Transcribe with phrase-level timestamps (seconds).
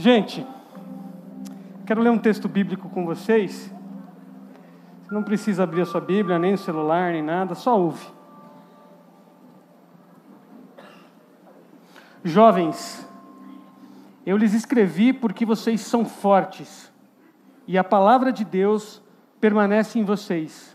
[0.00, 0.46] Gente,
[1.84, 3.70] quero ler um texto bíblico com vocês.
[5.02, 8.06] Você não precisa abrir a sua Bíblia, nem o celular, nem nada, só ouve.
[12.24, 13.06] Jovens,
[14.24, 16.90] eu lhes escrevi porque vocês são fortes
[17.66, 19.02] e a palavra de Deus
[19.38, 20.74] permanece em vocês.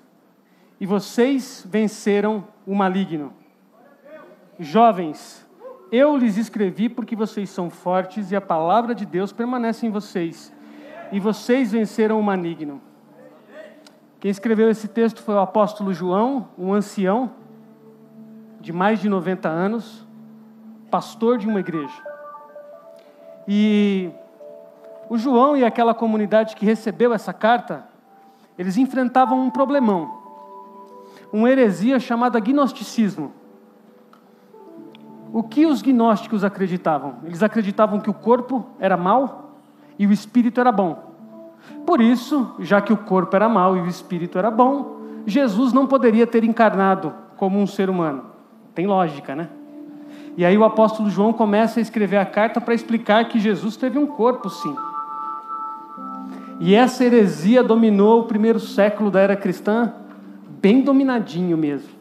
[0.79, 3.33] E vocês venceram o maligno.
[4.59, 5.44] Jovens,
[5.91, 10.53] eu lhes escrevi porque vocês são fortes e a palavra de Deus permanece em vocês.
[11.11, 12.81] E vocês venceram o maligno.
[14.19, 17.31] Quem escreveu esse texto foi o apóstolo João, um ancião
[18.59, 20.07] de mais de 90 anos,
[20.89, 21.93] pastor de uma igreja.
[23.47, 24.09] E
[25.07, 27.87] o João e aquela comunidade que recebeu essa carta,
[28.57, 30.19] eles enfrentavam um problemão,
[31.31, 33.31] uma heresia chamada gnosticismo.
[35.35, 37.15] O que os gnósticos acreditavam?
[37.25, 39.57] Eles acreditavam que o corpo era mau
[39.99, 41.11] e o espírito era bom.
[41.85, 44.95] Por isso, já que o corpo era mau e o espírito era bom,
[45.27, 48.27] Jesus não poderia ter encarnado como um ser humano.
[48.73, 49.49] Tem lógica, né?
[50.37, 53.99] E aí o apóstolo João começa a escrever a carta para explicar que Jesus teve
[53.99, 54.73] um corpo, sim.
[56.61, 59.91] E essa heresia dominou o primeiro século da era cristã,
[60.61, 61.94] bem dominadinho mesmo.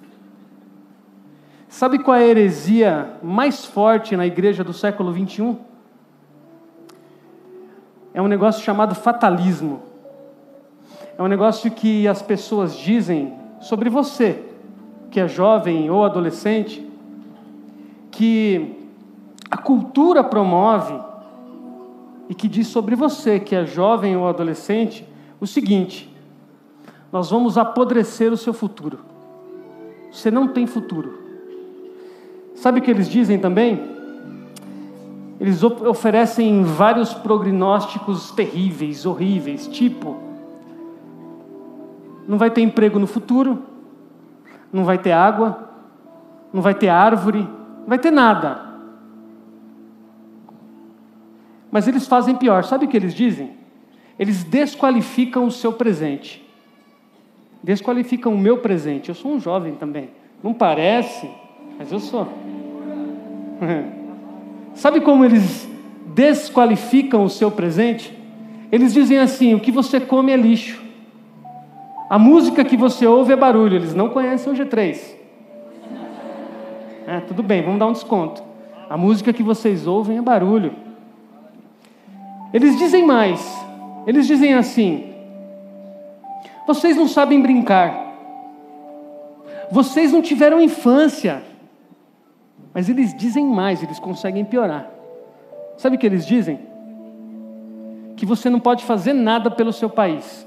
[1.75, 5.59] Sabe qual é a heresia mais forte na igreja do século 21?
[8.15, 9.83] É um negócio chamado fatalismo.
[11.19, 14.41] É um negócio que as pessoas dizem sobre você,
[15.11, 16.89] que é jovem ou adolescente,
[18.13, 18.79] que
[19.51, 20.97] a cultura promove
[22.29, 25.05] e que diz sobre você, que é jovem ou adolescente,
[25.41, 26.09] o seguinte:
[27.11, 29.01] nós vamos apodrecer o seu futuro.
[30.13, 31.24] Você não tem futuro.
[32.65, 33.79] Sabe o que eles dizem também?
[35.39, 40.17] Eles oferecem vários prognósticos terríveis, horríveis, tipo:
[42.27, 43.63] não vai ter emprego no futuro,
[44.73, 45.69] não vai ter água,
[46.55, 47.41] não vai ter árvore,
[47.81, 48.63] não vai ter nada.
[51.71, 53.59] Mas eles fazem pior, sabe o que eles dizem?
[54.19, 56.43] Eles desqualificam o seu presente.
[57.63, 59.11] Desqualificam o meu presente.
[59.11, 60.09] Eu sou um jovem também.
[60.43, 61.31] Não parece,
[61.79, 62.54] mas eu sou.
[64.75, 65.69] Sabe como eles
[66.07, 68.17] desqualificam o seu presente?
[68.71, 70.83] Eles dizem assim: o que você come é lixo.
[72.09, 73.77] A música que você ouve é barulho.
[73.77, 74.99] Eles não conhecem o G3.
[77.07, 78.43] É, tudo bem, vamos dar um desconto.
[78.89, 80.73] A música que vocês ouvem é barulho.
[82.51, 83.63] Eles dizem mais.
[84.07, 85.13] Eles dizem assim:
[86.67, 88.15] vocês não sabem brincar.
[89.71, 91.43] Vocês não tiveram infância.
[92.75, 94.91] Mas eles dizem mais, eles conseguem piorar.
[95.79, 96.59] Sabe o que eles dizem?
[98.17, 100.47] Que você não pode fazer nada pelo seu país.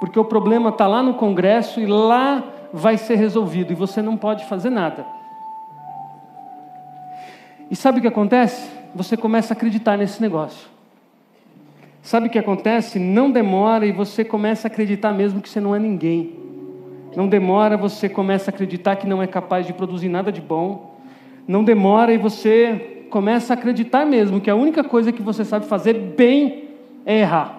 [0.00, 4.16] Porque o problema está lá no Congresso e lá vai ser resolvido e você não
[4.16, 5.04] pode fazer nada.
[7.70, 8.78] E sabe o que acontece?
[8.94, 10.68] você começa a acreditar nesse negócio.
[12.02, 12.98] Sabe o que acontece?
[12.98, 16.36] Não demora e você começa a acreditar mesmo que você não é ninguém.
[17.18, 21.00] Não demora, você começa a acreditar que não é capaz de produzir nada de bom.
[21.48, 25.66] Não demora e você começa a acreditar mesmo que a única coisa que você sabe
[25.66, 26.68] fazer bem
[27.04, 27.58] é errar.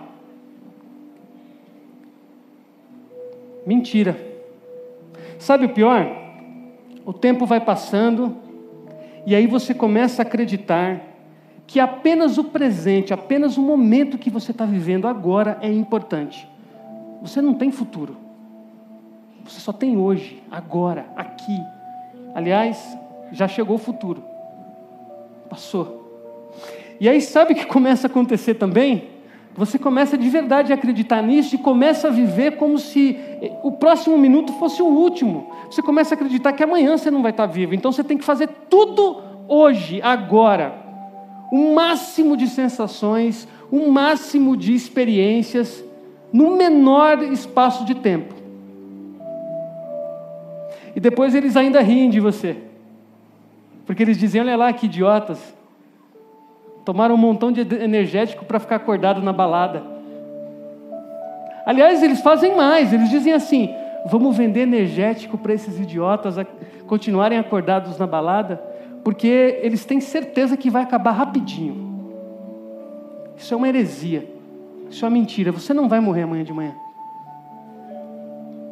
[3.66, 4.18] Mentira.
[5.38, 6.08] Sabe o pior?
[7.06, 8.38] O tempo vai passando
[9.26, 11.02] e aí você começa a acreditar
[11.68, 16.48] que apenas o presente, apenas o momento que você está vivendo agora é importante.
[17.22, 18.29] Você não tem futuro.
[19.50, 21.60] Você só tem hoje, agora, aqui.
[22.36, 22.98] Aliás,
[23.32, 24.24] já chegou o futuro.
[25.50, 26.52] Passou.
[27.00, 29.10] E aí, sabe o que começa a acontecer também?
[29.56, 33.18] Você começa de verdade a acreditar nisso e começa a viver como se
[33.64, 35.52] o próximo minuto fosse o último.
[35.70, 37.74] Você começa a acreditar que amanhã você não vai estar vivo.
[37.74, 40.88] Então você tem que fazer tudo hoje, agora
[41.52, 45.84] o máximo de sensações, o máximo de experiências
[46.32, 48.39] no menor espaço de tempo.
[50.96, 52.58] E depois eles ainda riem de você.
[53.86, 55.56] Porque eles dizem: olha lá que idiotas.
[56.86, 59.84] Tomaram um montão de energético para ficar acordado na balada.
[61.66, 63.74] Aliás, eles fazem mais, eles dizem assim:
[64.06, 66.36] vamos vender energético para esses idiotas
[66.88, 68.70] continuarem acordados na balada
[69.04, 71.90] porque eles têm certeza que vai acabar rapidinho.
[73.38, 74.30] Isso é uma heresia.
[74.90, 75.52] Isso é uma mentira.
[75.52, 76.76] Você não vai morrer amanhã de manhã.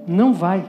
[0.06, 0.64] Não vai.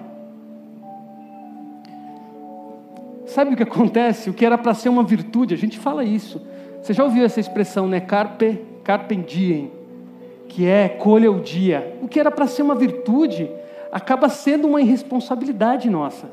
[3.28, 4.30] Sabe o que acontece?
[4.30, 6.40] O que era para ser uma virtude, a gente fala isso.
[6.82, 8.00] Você já ouviu essa expressão, né?
[8.00, 9.70] Carpe, carpe diem,
[10.48, 11.98] que é colha o dia.
[12.02, 13.50] O que era para ser uma virtude
[13.92, 16.30] acaba sendo uma irresponsabilidade nossa.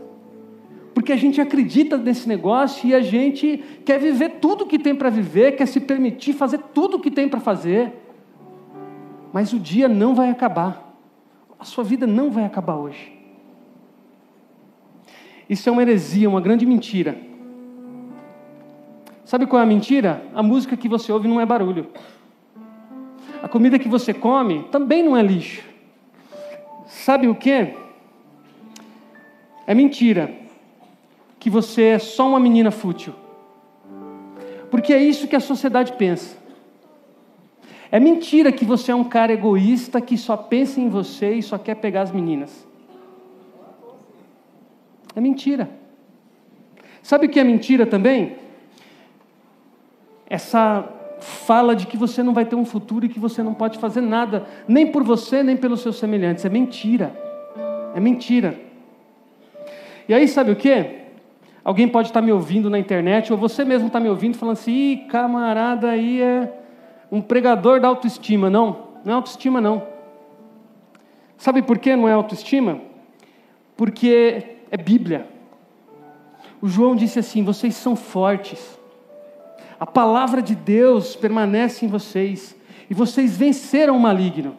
[0.94, 4.96] Porque a gente acredita nesse negócio e a gente quer viver tudo o que tem
[4.96, 7.92] para viver, quer se permitir fazer tudo o que tem para fazer.
[9.34, 10.98] Mas o dia não vai acabar.
[11.60, 13.25] A sua vida não vai acabar hoje.
[15.50, 17.18] Isso é uma heresia, uma grande mentira.
[19.24, 20.24] Sabe qual é a mentira?
[20.34, 21.88] A música que você ouve não é barulho.
[23.42, 25.64] A comida que você come também não é lixo.
[26.88, 27.74] Sabe o que?
[29.68, 30.32] É mentira
[31.40, 33.14] que você é só uma menina fútil.
[34.70, 36.38] Porque é isso que a sociedade pensa.
[37.92, 41.58] É mentira que você é um cara egoísta que só pensa em você e só
[41.58, 42.68] quer pegar as meninas.
[45.16, 45.70] É mentira.
[47.02, 48.36] Sabe o que é mentira também?
[50.28, 50.90] Essa
[51.20, 54.02] fala de que você não vai ter um futuro e que você não pode fazer
[54.02, 56.46] nada, nem por você, nem pelos seus semelhantes.
[56.46, 57.16] É mentira.
[57.94, 58.60] É mentira.
[60.08, 61.04] E aí, sabe o que?
[61.64, 64.72] Alguém pode estar me ouvindo na internet, ou você mesmo está me ouvindo, falando assim:
[64.72, 66.52] Ih, camarada aí é
[67.12, 68.50] um pregador da autoestima.
[68.50, 69.82] Não, não é autoestima, não.
[71.38, 72.82] Sabe por que não é autoestima?
[73.76, 75.26] Porque é Bíblia.
[76.62, 78.78] O João disse assim: vocês são fortes,
[79.80, 82.56] a palavra de Deus permanece em vocês,
[82.90, 84.56] e vocês venceram o maligno.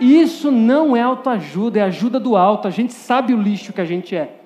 [0.00, 2.68] Isso não é autoajuda, é ajuda do alto.
[2.68, 4.36] A gente sabe o lixo que a gente é,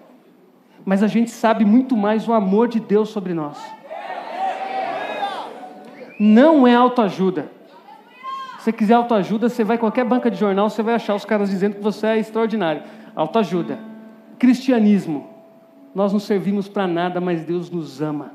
[0.84, 3.58] mas a gente sabe muito mais o amor de Deus sobre nós.
[6.18, 7.50] Não é autoajuda.
[8.58, 11.24] Se você quiser autoajuda, você vai em qualquer banca de jornal, você vai achar os
[11.24, 12.82] caras dizendo que você é extraordinário.
[13.14, 13.97] Autoajuda.
[14.38, 15.26] Cristianismo.
[15.94, 18.32] Nós não servimos para nada, mas Deus nos ama.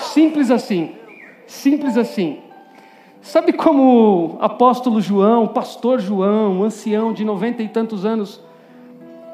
[0.00, 0.94] Simples assim.
[1.46, 2.38] Simples assim.
[3.20, 8.40] Sabe como o apóstolo João, o pastor João, um ancião de noventa e tantos anos,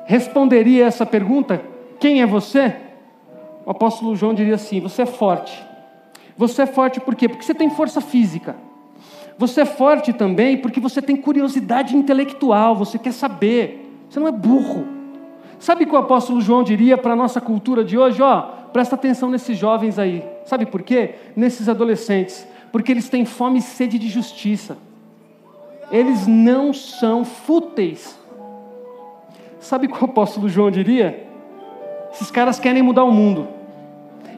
[0.07, 1.62] responderia essa pergunta?
[2.00, 2.75] Quem é você?
[3.64, 5.62] O apóstolo João diria assim: Você é forte.
[6.37, 7.29] Você é forte por quê?
[7.29, 8.57] Porque você tem força física.
[9.38, 13.84] Você é forte também porque você tem curiosidade intelectual, você quer saber.
[14.14, 14.87] Você não é burro.
[15.59, 18.23] Sabe o que o apóstolo João diria para a nossa cultura de hoje?
[18.23, 18.42] Ó,
[18.73, 20.25] presta atenção nesses jovens aí.
[20.44, 21.16] Sabe por quê?
[21.35, 22.47] Nesses adolescentes.
[22.71, 24.78] Porque eles têm fome e sede de justiça.
[25.90, 28.16] Eles não são fúteis.
[29.59, 31.26] Sabe o que o apóstolo João diria?
[32.12, 33.49] Esses caras querem mudar o mundo.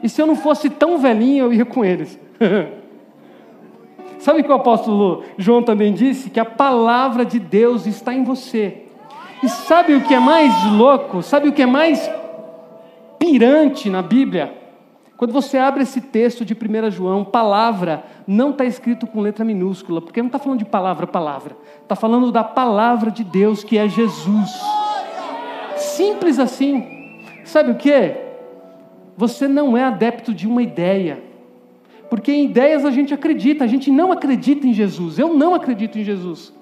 [0.01, 2.19] E se eu não fosse tão velhinho, eu ia com eles.
[4.17, 6.31] Sabe o que o apóstolo João também disse?
[6.31, 8.86] Que a palavra de Deus está em você.
[9.43, 11.21] E sabe o que é mais louco?
[11.21, 12.09] Sabe o que é mais
[13.19, 14.53] pirante na Bíblia?
[15.17, 19.99] Quando você abre esse texto de 1 João, palavra não está escrito com letra minúscula,
[19.99, 21.57] porque não está falando de palavra, palavra.
[21.81, 24.51] Está falando da palavra de Deus, que é Jesus.
[25.75, 27.23] Simples assim.
[27.43, 28.15] Sabe o que?
[29.15, 31.23] Você não é adepto de uma ideia.
[32.09, 35.17] Porque em ideias a gente acredita, a gente não acredita em Jesus.
[35.17, 36.53] Eu não acredito em Jesus.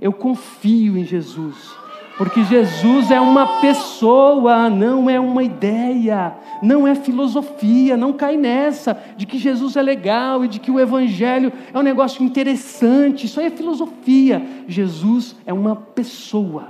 [0.00, 1.79] Eu confio em Jesus.
[2.20, 9.02] Porque Jesus é uma pessoa, não é uma ideia, não é filosofia, não cai nessa
[9.16, 13.40] de que Jesus é legal e de que o Evangelho é um negócio interessante, isso
[13.40, 14.46] aí é filosofia.
[14.68, 16.68] Jesus é uma pessoa.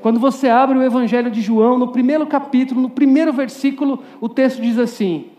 [0.00, 4.62] Quando você abre o Evangelho de João, no primeiro capítulo, no primeiro versículo, o texto
[4.62, 5.30] diz assim: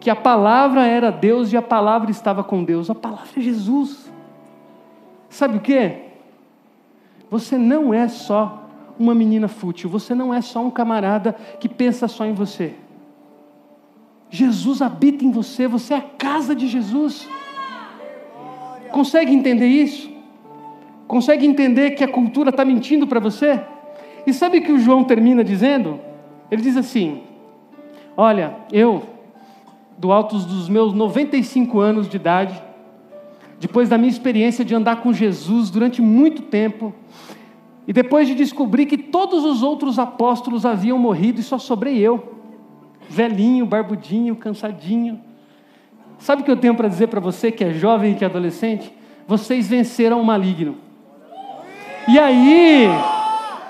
[0.00, 2.88] que a palavra era Deus e a palavra estava com Deus.
[2.88, 4.10] A palavra é Jesus.
[5.28, 6.07] Sabe o que?
[7.30, 8.64] Você não é só
[8.98, 12.74] uma menina fútil, você não é só um camarada que pensa só em você.
[14.30, 17.28] Jesus habita em você, você é a casa de Jesus.
[18.90, 20.10] Consegue entender isso?
[21.06, 23.60] Consegue entender que a cultura está mentindo para você?
[24.26, 25.98] E sabe o que o João termina dizendo?
[26.50, 27.22] Ele diz assim:
[28.16, 29.02] Olha, eu,
[29.96, 32.62] do alto dos meus 95 anos de idade,
[33.60, 36.94] depois da minha experiência de andar com Jesus durante muito tempo,
[37.86, 42.36] e depois de descobrir que todos os outros apóstolos haviam morrido e só sobrei eu,
[43.08, 45.18] velhinho, barbudinho, cansadinho.
[46.18, 48.26] Sabe o que eu tenho para dizer para você que é jovem e que é
[48.26, 48.92] adolescente?
[49.26, 50.76] Vocês venceram o maligno.
[52.06, 52.86] E aí,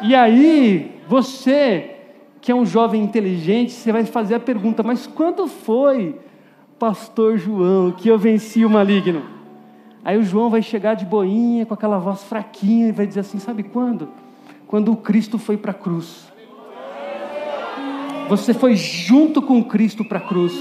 [0.02, 1.95] e aí, você
[2.40, 6.16] que é um jovem inteligente, você vai fazer a pergunta: mas quando foi,
[6.78, 9.38] Pastor João, que eu venci o maligno?
[10.08, 13.38] Aí o João vai chegar de boinha, com aquela voz fraquinha, e vai dizer assim:
[13.38, 14.08] sabe quando?
[14.66, 16.32] Quando o Cristo foi para a cruz.
[18.26, 20.54] Você foi junto com Cristo para a cruz.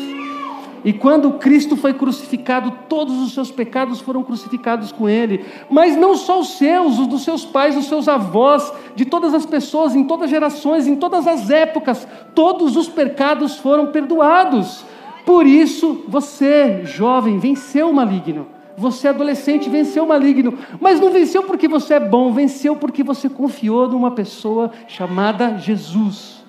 [0.83, 5.45] E quando Cristo foi crucificado, todos os seus pecados foram crucificados com Ele.
[5.69, 9.45] Mas não só os seus, os dos seus pais, os seus avós, de todas as
[9.45, 14.83] pessoas, em todas as gerações, em todas as épocas, todos os pecados foram perdoados.
[15.25, 18.56] Por isso, você, jovem, venceu o maligno.
[18.77, 20.55] Você, adolescente, venceu o maligno.
[20.79, 26.45] Mas não venceu porque você é bom, venceu porque você confiou numa pessoa chamada Jesus.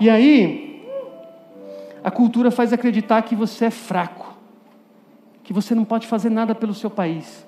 [0.00, 0.82] E aí,
[2.02, 4.36] a cultura faz acreditar que você é fraco,
[5.44, 7.46] que você não pode fazer nada pelo seu país,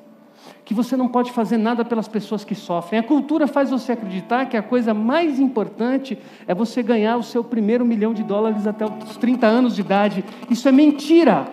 [0.64, 3.00] que você não pode fazer nada pelas pessoas que sofrem.
[3.00, 7.42] A cultura faz você acreditar que a coisa mais importante é você ganhar o seu
[7.42, 10.24] primeiro milhão de dólares até os 30 anos de idade.
[10.48, 11.46] Isso é mentira.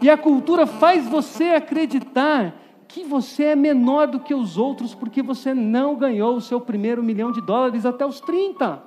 [0.00, 2.54] E a cultura faz você acreditar
[2.86, 7.02] que você é menor do que os outros porque você não ganhou o seu primeiro
[7.02, 8.82] milhão de dólares até os 30.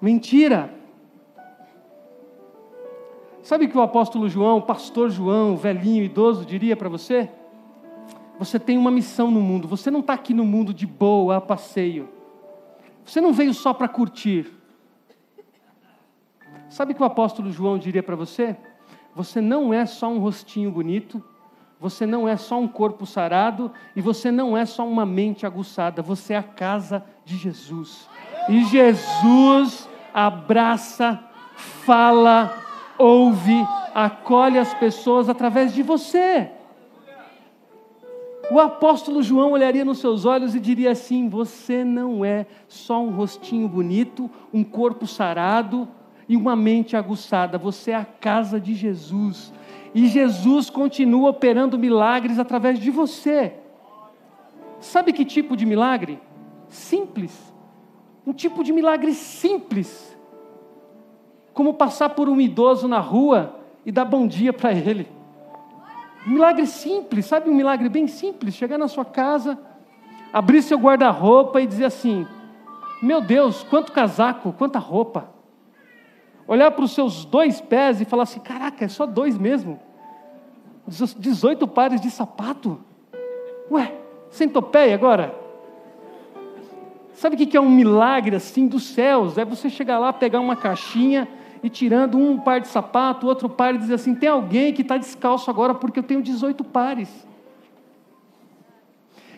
[0.00, 0.74] Mentira.
[3.42, 7.30] Sabe o que o apóstolo João, o pastor João, velhinho, idoso, diria para você?
[8.38, 9.68] Você tem uma missão no mundo.
[9.68, 12.08] Você não está aqui no mundo de boa, a passeio.
[13.04, 14.50] Você não veio só para curtir.
[16.68, 18.56] Sabe o que o apóstolo João diria para você?
[19.14, 21.22] Você não é só um rostinho bonito,
[21.80, 26.02] você não é só um corpo sarado e você não é só uma mente aguçada,
[26.02, 28.08] você é a casa de Jesus.
[28.48, 31.18] E Jesus abraça,
[31.56, 32.54] fala,
[32.98, 36.50] ouve, acolhe as pessoas através de você.
[38.50, 43.10] O apóstolo João olharia nos seus olhos e diria assim: Você não é só um
[43.10, 45.88] rostinho bonito, um corpo sarado
[46.30, 49.52] e uma mente aguçada, você é a casa de Jesus.
[49.92, 53.54] E Jesus continua operando milagres através de você.
[54.78, 56.20] Sabe que tipo de milagre?
[56.68, 57.52] Simples.
[58.24, 60.16] Um tipo de milagre simples
[61.52, 65.08] como passar por um idoso na rua e dar bom dia para ele.
[66.24, 67.50] Um milagre simples, sabe?
[67.50, 68.54] Um milagre bem simples.
[68.54, 69.58] Chegar na sua casa,
[70.32, 72.24] abrir seu guarda-roupa e dizer assim:
[73.02, 75.39] Meu Deus, quanto casaco, quanta roupa.
[76.50, 79.78] Olhar para os seus dois pés e falar assim: Caraca, é só dois mesmo.
[80.84, 82.80] 18 pares de sapato.
[83.70, 83.94] Ué,
[84.30, 85.32] centopeia agora?
[87.12, 89.38] Sabe o que é um milagre assim dos céus?
[89.38, 91.28] É você chegar lá, pegar uma caixinha
[91.62, 94.96] e tirando um par de sapato, outro par e dizer assim: tem alguém que está
[94.96, 97.28] descalço agora porque eu tenho 18 pares.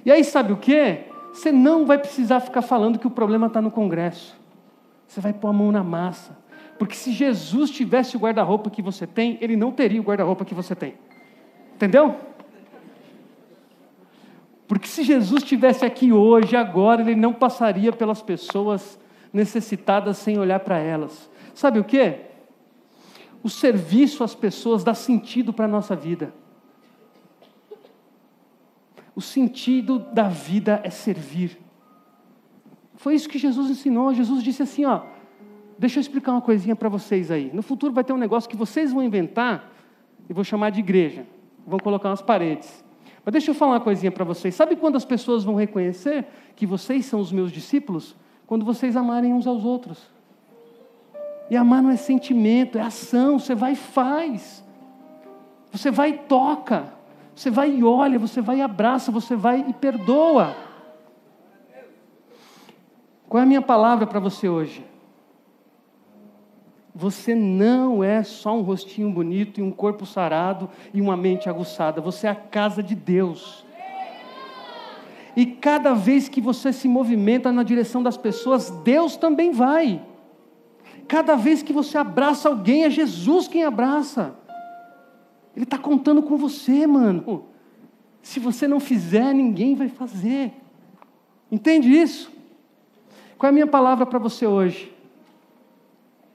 [0.02, 1.00] E aí, sabe o que?
[1.34, 4.34] Você não vai precisar ficar falando que o problema está no Congresso.
[5.06, 6.40] Você vai pôr a mão na massa.
[6.82, 10.52] Porque se Jesus tivesse o guarda-roupa que você tem, ele não teria o guarda-roupa que
[10.52, 10.94] você tem.
[11.76, 12.16] Entendeu?
[14.66, 18.98] Porque se Jesus estivesse aqui hoje, agora, ele não passaria pelas pessoas
[19.32, 21.30] necessitadas sem olhar para elas.
[21.54, 22.16] Sabe o que?
[23.44, 26.34] O serviço às pessoas dá sentido para a nossa vida.
[29.14, 31.60] O sentido da vida é servir.
[32.96, 34.12] Foi isso que Jesus ensinou.
[34.12, 35.02] Jesus disse assim: ó,
[35.82, 37.50] deixa eu explicar uma coisinha para vocês aí.
[37.52, 39.68] No futuro vai ter um negócio que vocês vão inventar
[40.30, 41.26] e vou chamar de igreja.
[41.66, 42.84] Vão colocar umas paredes.
[43.24, 44.54] Mas deixa eu falar uma coisinha para vocês.
[44.54, 46.24] Sabe quando as pessoas vão reconhecer
[46.54, 48.14] que vocês são os meus discípulos?
[48.46, 49.98] Quando vocês amarem uns aos outros.
[51.50, 53.40] E amar não é sentimento, é ação.
[53.40, 54.64] Você vai e faz.
[55.72, 56.92] Você vai e toca.
[57.34, 60.54] Você vai e olha, você vai e abraça, você vai e perdoa.
[63.28, 64.91] Qual é a minha palavra para você hoje?
[66.94, 72.00] Você não é só um rostinho bonito e um corpo sarado e uma mente aguçada.
[72.00, 73.64] Você é a casa de Deus.
[75.34, 80.02] E cada vez que você se movimenta na direção das pessoas, Deus também vai.
[81.08, 84.34] Cada vez que você abraça alguém, é Jesus quem abraça.
[85.56, 87.46] Ele está contando com você, mano.
[88.20, 90.52] Se você não fizer, ninguém vai fazer.
[91.50, 92.30] Entende isso?
[93.38, 94.94] Qual é a minha palavra para você hoje?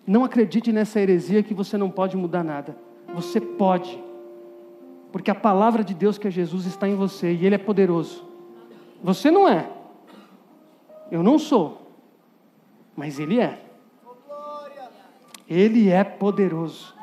[0.08, 2.78] Não acredite nessa heresia que você não pode mudar nada.
[3.14, 4.02] Você pode.
[5.12, 8.26] Porque a palavra de Deus que é Jesus está em você e Ele é poderoso.
[9.04, 9.70] Você não é.
[11.12, 11.92] Eu não sou.
[12.96, 13.62] Mas Ele é.
[15.46, 16.96] Ele é poderoso.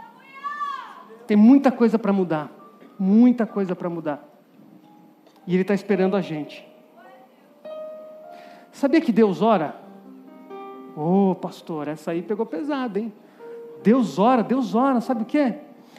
[1.26, 2.50] Tem muita coisa para mudar.
[2.98, 4.26] Muita coisa para mudar.
[5.46, 6.66] E Ele está esperando a gente.
[8.72, 9.83] Sabia que Deus ora?
[10.96, 13.12] Ô oh, pastor, essa aí pegou pesado, hein?
[13.82, 15.54] Deus ora, Deus ora, sabe o que?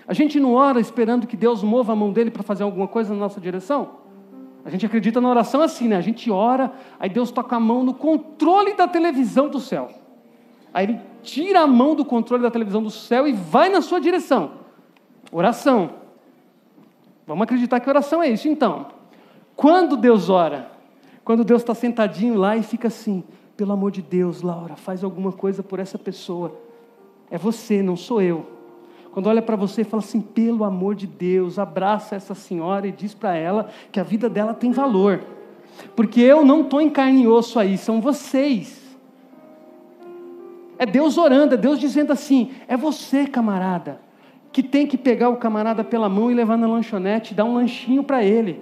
[0.08, 3.14] A gente não ora esperando que Deus mova a mão dele para fazer alguma coisa
[3.14, 4.06] na nossa direção.
[4.64, 5.96] A gente acredita na oração assim, né?
[5.96, 9.90] A gente ora, aí Deus toca a mão no controle da televisão do céu.
[10.74, 14.00] Aí ele tira a mão do controle da televisão do céu e vai na sua
[14.00, 14.52] direção.
[15.32, 15.92] Oração.
[17.28, 18.48] Vamos acreditar que oração é isso.
[18.48, 18.88] Então,
[19.56, 20.72] quando Deus ora,
[21.24, 23.24] quando Deus está sentadinho lá e fica assim,
[23.56, 26.60] pelo amor de Deus, Laura, faz alguma coisa por essa pessoa.
[27.32, 28.46] É você, não sou eu.
[29.12, 32.92] Quando olha para você e fala assim, pelo amor de Deus, abraça essa senhora e
[32.92, 35.22] diz para ela que a vida dela tem valor.
[35.96, 38.84] Porque eu não estou em carne e osso aí, são vocês.
[40.78, 44.02] É Deus orando, é Deus dizendo assim: é você, camarada,
[44.52, 48.04] que tem que pegar o camarada pela mão e levar na lanchonete, dar um lanchinho
[48.04, 48.62] para ele.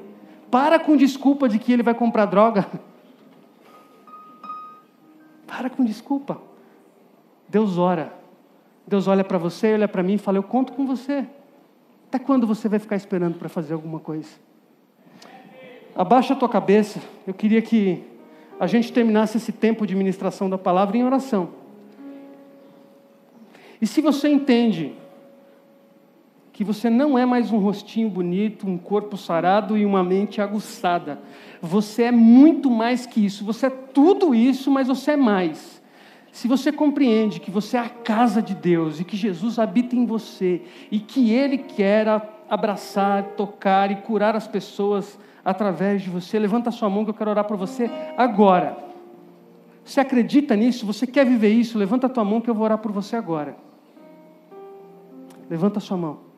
[0.51, 2.67] Para com desculpa de que ele vai comprar droga.
[5.55, 6.41] Para com desculpa.
[7.47, 8.11] Deus ora.
[8.87, 11.27] Deus olha para você, olha para mim e fala: Eu conto com você.
[12.07, 14.29] Até quando você vai ficar esperando para fazer alguma coisa?
[15.95, 16.99] Abaixa a tua cabeça.
[17.27, 18.03] Eu queria que
[18.59, 21.49] a gente terminasse esse tempo de ministração da palavra em oração.
[23.79, 24.95] E se você entende
[26.53, 31.19] que você não é mais um rostinho bonito, um corpo sarado e uma mente aguçada,
[31.59, 33.43] você é muito mais que isso.
[33.43, 35.81] Você é tudo isso, mas você é mais.
[36.31, 40.05] Se você compreende que você é a casa de Deus e que Jesus habita em
[40.05, 40.61] você
[40.91, 42.07] e que Ele quer
[42.47, 47.15] abraçar, tocar e curar as pessoas através de você, levanta a sua mão que eu
[47.15, 48.77] quero orar por você agora.
[49.83, 50.85] Você acredita nisso?
[50.85, 51.79] Você quer viver isso?
[51.79, 53.57] Levanta a tua mão que eu vou orar por você agora.
[55.49, 56.33] Levanta a sua mão.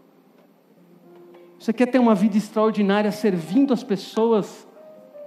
[1.65, 4.67] Você quer ter uma vida extraordinária servindo as pessoas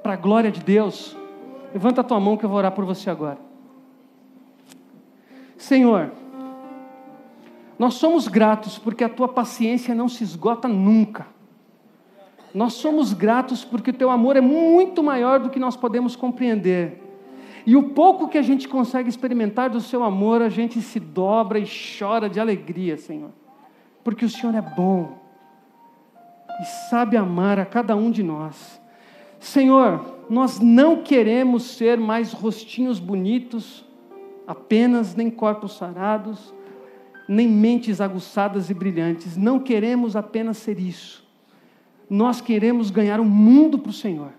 [0.05, 1.17] para a glória de Deus?
[1.75, 3.39] Levanta a tua mão que eu vou orar por você agora.
[5.57, 6.13] Senhor,
[7.77, 11.27] nós somos gratos porque a tua paciência não se esgota nunca.
[12.55, 17.03] Nós somos gratos porque o teu amor é muito maior do que nós podemos compreender.
[17.67, 21.59] E o pouco que a gente consegue experimentar do seu amor, a gente se dobra
[21.59, 21.65] e
[21.99, 23.33] chora de alegria, Senhor.
[24.05, 25.27] Porque o Senhor é bom
[26.61, 28.81] e sabe amar a cada um de nós.
[29.41, 33.85] Senhor, nós não queremos ser mais rostinhos bonitos,
[34.47, 36.53] apenas nem corpos sarados,
[37.29, 39.37] nem mentes aguçadas e brilhantes.
[39.37, 41.27] Não queremos apenas ser isso.
[42.09, 44.33] Nós queremos ganhar o um mundo para o Senhor.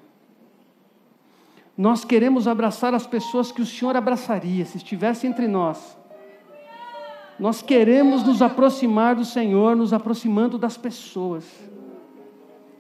[1.78, 5.98] Nós queremos abraçar as pessoas que o Senhor abraçaria se estivesse entre nós.
[7.40, 11.46] Nós queremos nos aproximar do Senhor, nos aproximando das pessoas.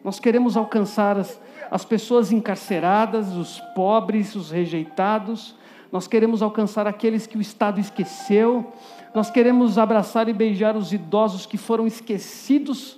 [0.10, 5.56] Nós queremos alcançar as, as pessoas encarceradas, os pobres, os rejeitados,
[5.92, 8.74] nós queremos alcançar aqueles que o Estado esqueceu,
[9.14, 12.98] nós queremos abraçar e beijar os idosos que foram esquecidos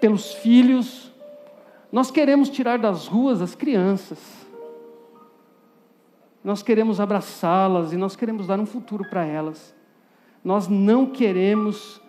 [0.00, 1.12] pelos filhos,
[1.90, 4.20] nós queremos tirar das ruas as crianças,
[6.44, 9.74] nós queremos abraçá-las e nós queremos dar um futuro para elas,
[10.44, 12.00] nós não queremos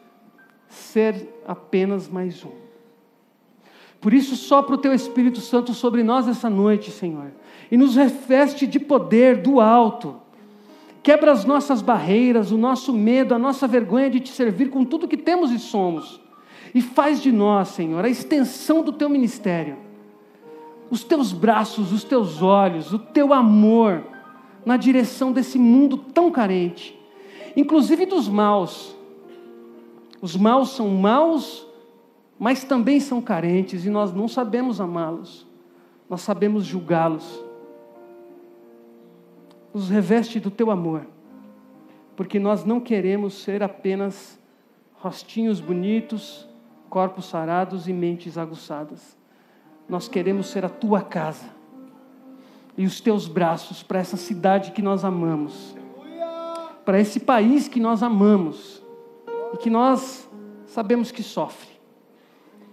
[0.68, 2.69] ser apenas mais um.
[4.00, 7.32] Por isso, sopra o teu Espírito Santo sobre nós essa noite, Senhor
[7.72, 10.16] e nos reveste de poder do alto.
[11.02, 15.08] Quebra as nossas barreiras, o nosso medo, a nossa vergonha de te servir com tudo
[15.08, 16.20] que temos e somos.
[16.74, 19.78] E faz de nós, Senhor, a extensão do teu ministério.
[20.90, 24.04] Os teus braços, os teus olhos, o teu amor
[24.66, 27.00] na direção desse mundo tão carente,
[27.56, 28.96] inclusive dos maus.
[30.22, 31.66] Os maus são maus,
[32.39, 35.45] mas também são carentes e nós não sabemos amá-los,
[36.10, 37.49] nós sabemos julgá-los
[39.73, 41.06] nos reveste do teu amor,
[42.15, 44.39] porque nós não queremos ser apenas
[44.95, 46.47] rostinhos bonitos,
[46.89, 49.17] corpos sarados e mentes aguçadas.
[49.88, 51.45] Nós queremos ser a tua casa
[52.78, 55.75] e os teus braços para essa cidade que nós amamos,
[56.84, 58.84] para esse país que nós amamos
[59.54, 60.28] e que nós
[60.65, 61.79] sabemos que sofre.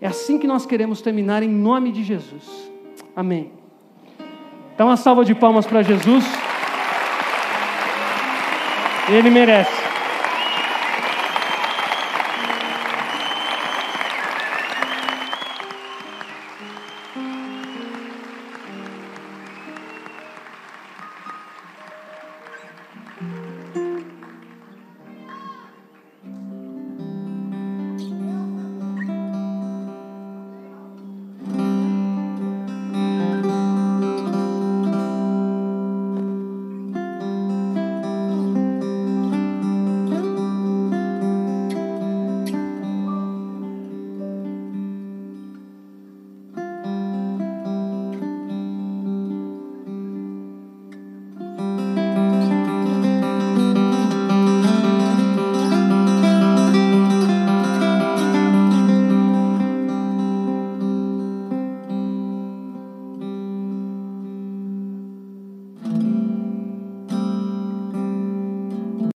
[0.00, 2.70] É assim que nós queremos terminar em nome de Jesus.
[3.14, 3.50] Amém.
[4.74, 6.24] Então, uma salva de palmas para Jesus.
[9.08, 9.85] Ele merece.